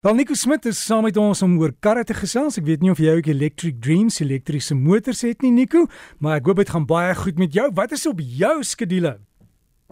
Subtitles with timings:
[0.00, 2.54] Wel Nico Smit is saam met ons om oor karre te gesels.
[2.56, 5.82] Ek weet nie of jy ook Electric Dreams elektriese motors het nie Nico,
[6.24, 7.66] maar ek hoop dit gaan baie goed met jou.
[7.76, 9.18] Wat is op jou skedule?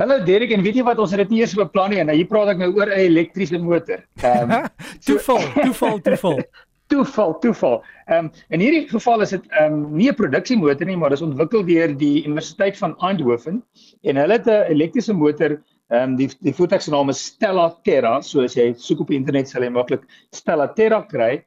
[0.00, 2.16] Hallo Derek, en weet jy wat ons het dit nie eers beplan nie en nou
[2.16, 4.00] hier praat ek nou oor 'n elektriese motor.
[4.24, 4.64] Ehm um,
[5.04, 6.40] toeval, toeval, toeval.
[6.94, 7.76] toeval, toeval.
[8.06, 11.20] Ehm um, in hierdie geval is dit ehm um, nie 'n produksiemotor nie, maar dit
[11.20, 13.60] is ontwikkel deur die Universiteit van Eindhoven
[14.00, 17.70] en hulle het 'n elektriese motor Ehm um, die die voertuig se naam is Stella
[17.86, 20.02] Terra, so as jy soek op internet sal jy maklik
[20.36, 21.38] Stella Terra kry.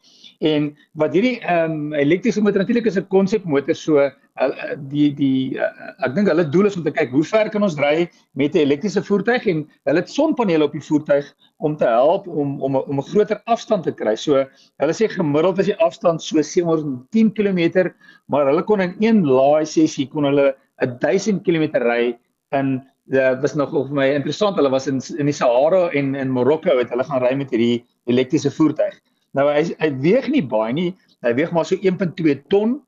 [0.42, 4.10] En wat hierdie ehm um, elektriese motor natuurlik is 'n konsepmotor, so uh,
[4.90, 5.70] die die uh,
[6.08, 8.66] ek dink hulle doel is om te kyk hoe ver kan ons ry met 'n
[8.66, 11.30] elektriese voertuig en hulle het sonpanele op die voertuig
[11.60, 14.16] om te help om om om 'n groter afstand te kry.
[14.16, 14.42] So
[14.82, 17.94] hulle sê gemiddeld is die afstand so 710 km,
[18.26, 22.18] maar hulle kon in een laai sessie kon hulle 1000 km ry
[22.58, 24.56] in dit was nog vir my interessant.
[24.56, 27.84] Hulle was in in die Sahara en in Marokko het hulle gaan ry met hierdie
[28.08, 28.96] elektriese voertuig.
[29.36, 30.92] Nou hy hy weeg nie baie nie.
[31.26, 32.80] Hy weeg maar so 1.2 ton.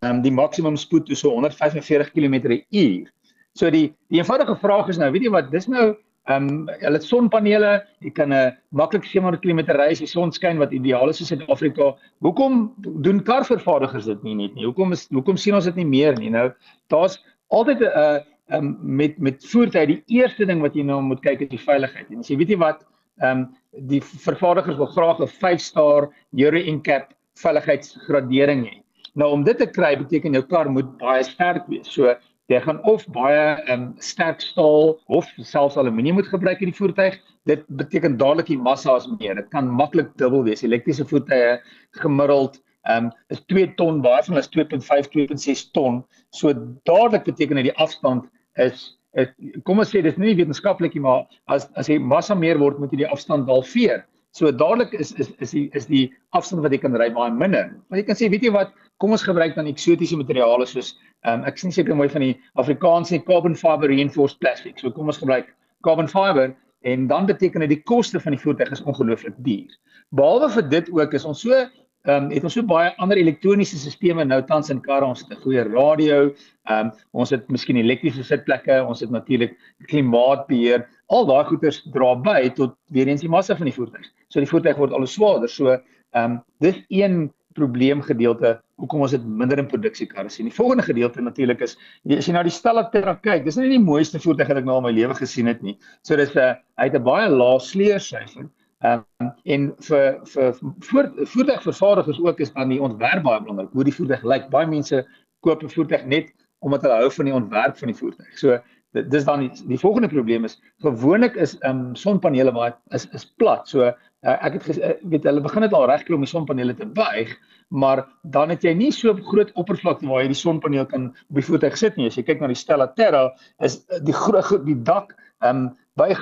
[0.00, 3.10] Ehm um, die maksimum spoed is so 145 km/h.
[3.58, 5.92] So die die eenvoudige vraag is nou, weet jy wat, dis nou
[6.30, 10.06] ehm um, hulle het sonpanele, jy kan 'n uh, maklik 700 km ry as die
[10.06, 11.96] son skyn wat ideaal is in Suid-Afrika.
[12.22, 14.64] Hoekom doen karvervaardigers dit nie net nie?
[14.64, 16.30] Hoekom is hoekom sien ons dit nie meer nie?
[16.30, 16.52] Nou
[16.86, 17.18] daar's
[17.50, 21.44] altyd 'n uh, um, met met voertuie die eerste ding wat jy nou moet kyk
[21.46, 22.10] is die veiligheid.
[22.10, 22.84] En as jy weet jy wat,
[23.22, 23.48] ehm um,
[23.88, 28.82] die vervaardigers wil graag 'n 5-star Euro NCAP veiligheidsgradering hê.
[29.14, 31.88] Nou om dit te kry beteken jou kar moet baie sterk wees.
[31.88, 32.14] So
[32.48, 36.80] jy gaan of baie ehm um, sterk staal of selfs aluminium moet gebruik in die
[36.80, 37.20] voertuig.
[37.44, 39.34] Dit beteken dadelik die massa is meer.
[39.34, 40.62] Dit kan maklik dubbel wees.
[40.62, 41.58] Elektriese voertuie
[41.90, 42.60] gemiddeld
[42.90, 46.02] ehm um, is 2 ton, baie van hulle is 2.5, 2.6 ton.
[46.34, 46.52] So
[46.88, 48.26] dadelik beteken dit die afstand
[48.58, 49.34] is het,
[49.66, 52.92] kom ons sê dis nie wetenskaplik nie maar as as jy massa meer word moet
[52.92, 54.02] jy die afstand halveer.
[54.32, 57.70] So dadelik is is is die is die afstand wat jy kan ry baie minder.
[57.88, 58.72] Maar jy kan sê weet jy wat
[59.02, 60.94] kom ons gebruik dan eksotiese materiale soos
[61.28, 64.80] um, ek sien seker mooi van die Afrikaanse carbon fiber reinforced plastic.
[64.80, 65.52] So kom ons gebruik
[65.86, 66.54] carbon fiber
[66.88, 69.70] en dan beteken dit die koste van die voertuig is ongelooflik duur.
[70.16, 71.60] Behalwe vir dit ook is ons so
[72.02, 75.30] ehm um, het ons so baie ander elektroniese sisteme nou tans in karre ons het
[75.30, 76.32] 'n goeie radio
[76.66, 79.54] ehm um, ons het miskien elektriese sitplekke ons het natuurlik
[79.88, 84.40] klimaatbeheer al daai goeders dra by tot weer eens die massa van die voertuig so
[84.40, 89.24] die voertuig word al swaarder so ehm um, dis een probleem gedeelte hoekom ons dit
[89.24, 90.48] minder in produksiekarre sien.
[90.48, 91.76] Die volgende gedeelte natuurlik is
[92.16, 94.78] as jy na die Stella Terra kyk, dis nie die mooiste voertuig wat ek nou
[94.80, 95.76] in my lewe gesien het nie.
[96.02, 98.48] So dis 'n uh, hy het 'n baie lae sleursyfer.
[98.82, 100.54] Ehm um, en vir vir
[100.88, 103.70] voor voertuigvervaardigers ook is dan die ontwerp baie belangrik.
[103.72, 104.48] Hoe die voertuig lyk.
[104.50, 105.04] Baie mense
[105.40, 108.38] koop 'n voertuig net omdat hulle hou van die ontwerp van die voertuig.
[108.38, 108.58] So
[108.92, 113.06] dit dis dan die, die volgende probleem is gewoonlik is ehm um, sonpanele baie is
[113.14, 113.68] is plat.
[113.68, 113.94] So uh,
[114.32, 117.30] ek het ges, uh, weet hulle begin dit al regkry om die sonpanele te buig,
[117.68, 121.46] maar dan het jy nie so groot oppervlakte waar jy die sonpaneel kan op die
[121.46, 122.10] voertuig sit nie.
[122.10, 123.30] As jy kyk na die Stella Terra
[123.62, 126.16] is die groot die dak ehm um, baie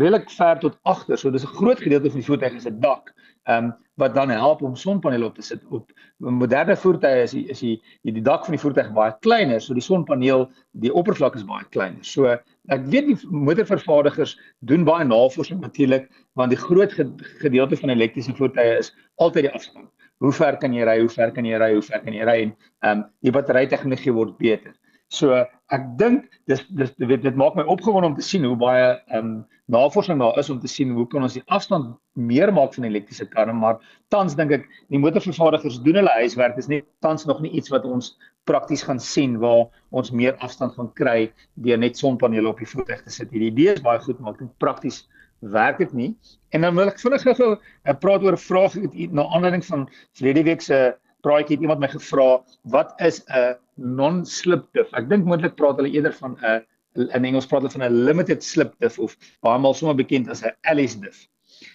[0.00, 1.18] redelik ver tot agter.
[1.18, 3.14] So dis 'n groot gedeelte van die voertuig is 'n dak.
[3.44, 7.46] Ehm um, wat dan help om sonpanele op te sit op moderne voertuie is die,
[7.48, 11.34] is die die die dak van die voertuig baie kleiner, so die sonpaneel, die oppervlak
[11.34, 12.04] is baie kleiner.
[12.04, 16.92] So ek weet die motorvervaardigers doen baie navorsing natuurlik want die groot
[17.42, 19.90] gedeelte van elektriese voertuie is altyd die afstand.
[20.18, 20.98] Hoe ver kan jy ry?
[21.00, 21.72] Hoe ver kan jy ry?
[21.74, 22.38] Hoe ver kan jy ry?
[22.42, 24.74] En ehm um, die battery tegnologie word beter.
[25.08, 28.86] So ek dink dis dis weet dit maak my opgewonde om te sien hoe baie
[28.94, 29.34] ehm um,
[29.72, 33.24] navorsing daar is om te sien hoe kan ons die afstand meer maak van elektriese
[33.30, 33.78] karre maar
[34.12, 37.86] tans dink ek die motorvervaardigers doen hulle huiswerk is net tans nog nie iets wat
[37.88, 38.12] ons
[38.44, 41.18] prakties gaan sien waar ons meer afstand gaan kry
[41.66, 43.30] deur net sonpanele op die voertuig te sit.
[43.32, 45.04] Hierdie idee is baie goed maar prakties
[45.54, 46.10] werk dit nie.
[46.56, 48.76] En dan wil ek vinnig gou eh, praat oor 'n vraag
[49.12, 52.28] na aanleiding van verlede week se praatjie het iemand my gevra
[52.76, 54.92] wat is 'n non-slip diff.
[54.92, 56.62] Ek dink moontlik praat hulle eerder van 'n
[56.94, 60.42] in Engels praat hulle van 'n limited slip diff of baie maal sommer bekend as
[60.42, 61.26] 'n Alice diff.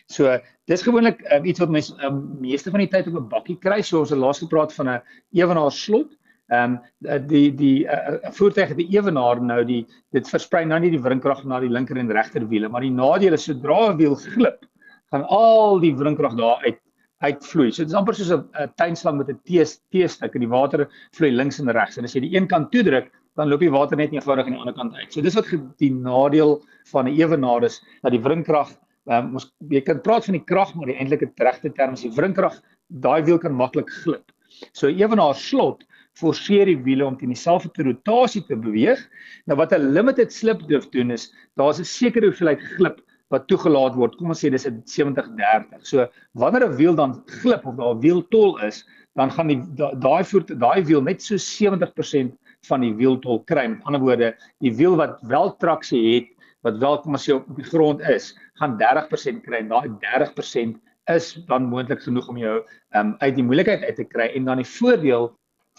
[0.08, 0.38] So
[0.68, 3.82] dis gewoonlik um, iets wat mense um, meeste van die tyd op 'n bakkie kry.
[3.82, 5.02] So ons het laas gepraat van 'n
[5.34, 6.16] ewenaar slot.
[6.50, 10.80] Ehm um, die die 'n uh, voertuig het 'n ewenaar nou die dit versprei nou
[10.80, 13.98] nie die wrinkrag na die linker en regter wiele, maar die nadeel is sodra 'n
[13.98, 14.66] wiel glip,
[15.12, 16.80] gaan al die wrinkrag daar uit
[17.26, 17.72] uitvloei.
[17.72, 21.60] So dit is amper soos 'n tuinslang met 'n T-stuk en die water vloei links
[21.60, 21.98] en regs.
[21.98, 24.60] En as jy die een kant toedruk, dan loop die water net eenvoudig aan die
[24.60, 25.14] ander kant uit.
[25.14, 26.62] So dis wat die nadeel
[26.92, 28.72] van 'n ewenaar is dat die wringkrag
[29.08, 32.12] um, ons jy kan praat van die krag maar die eintlike regte term is die
[32.12, 32.62] wringkrag.
[32.88, 34.32] Daai wiel kan maklik glip.
[34.74, 35.84] So ewenaar slot
[36.20, 39.00] forceer die wiele om teen dieselfde rotasie te beweeg.
[39.48, 43.02] Nou wat 'n limited slip diff doen is, daar's 'n sekere hoeveelheid glip
[43.34, 44.18] wat toegelaat word.
[44.18, 45.86] Kom ons sê dis 'n 70/30.
[45.86, 48.86] So wanneer 'n wiel dan glip of daar 'n wieltol is,
[49.16, 52.34] dan gaan die daai voet daai wiel net so 70%
[52.68, 53.68] van die wieltol kry.
[53.68, 56.28] Met ander woorde, die wiel wat wel traksie het,
[56.62, 60.80] wat wel kom ons sê op die grond is, gaan 30% kry en daai 30%
[61.10, 62.60] is dan moontlik genoeg om jou
[62.96, 65.32] um, uit die moeilikheid uit te kry en dan die voordeel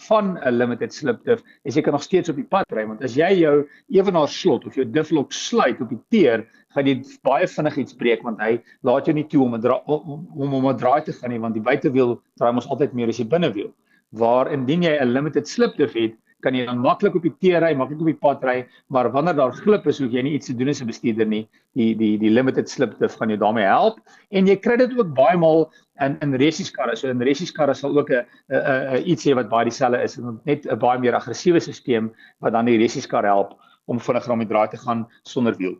[0.07, 3.03] van 'n limited slip diff is jy kan nog steeds op die pad ry want
[3.03, 6.45] as jy jou ewenaar slot of jou difflock sluit op die teer
[6.75, 8.57] gaan jy baie vinnig iets breek want hy
[8.87, 11.53] laat jou nie toe om 'n om om om 'n draai te gaan nie want
[11.53, 13.71] die buitewiel draai mos altyd meer as die binnewiel.
[14.11, 17.61] Waar indien jy 'n limited slip diff het kan jy dan maklik op die teer
[17.61, 20.49] ry, maklik op die pad ry, maar wanneer daar glip is, hoef jy nie iets
[20.49, 21.47] te doen as 'n bestuurder nie.
[21.75, 23.99] Die die die limited slip diff gaan jou daarmee help.
[24.31, 25.71] En jy kry dit ook baie maal
[26.01, 26.95] in in resieskarre.
[26.95, 30.65] So in resieskarre sal ook 'n 'n 'n iets hê wat baie dieselfde is, net
[30.65, 33.55] 'n baie meer aggressiewe stelsel wat dan die resieskar help
[33.85, 35.77] om vinniger om die draai te gaan sonder wiel.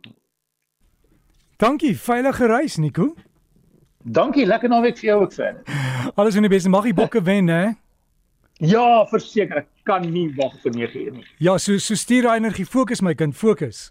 [1.56, 3.14] Dankie, veilige reis Nico.
[4.04, 5.62] Dankie, lekker naweek vir jou ook verder.
[6.18, 6.68] Alles in die beste.
[6.68, 7.70] Mag die bokke wen, hè?
[8.58, 11.26] Ja, verseker, ek kan nie wag vir 9 uur nie.
[11.38, 13.90] Ja, so so stuur daai energie, fokus my kind, fokus.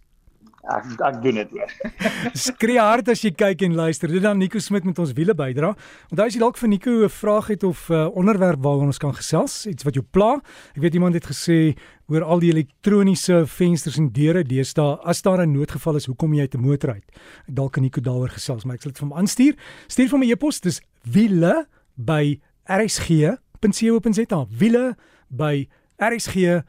[0.62, 1.72] Ek ek doen dit weer.
[2.48, 4.12] Skree hard as jy kyk en luister.
[4.12, 5.74] Dit dan Nico Smit met ons wiele bydra.
[6.12, 8.98] Onthou as jy dalk vir Nico 'n vraag het of 'n uh, onderwerp waaroor ons
[9.02, 10.38] kan gesels, iets wat jou pla.
[10.76, 11.74] Ek weet iemand het gesê
[12.08, 16.42] oor al die elektroniese vensters en deure deesdae, as daar 'n noodgeval is, hoekom jy
[16.42, 17.12] uit 'n motor uit?
[17.48, 19.56] Dalk kan Nico daaroor gesels, maar ek sal dit vir hom aanstuur.
[19.88, 21.66] Stuur vir my e-pos, dis wiele
[21.96, 24.46] by rsg.co.za.
[24.50, 24.96] Wiele
[25.30, 25.68] by
[25.98, 26.62] rsg.co.za.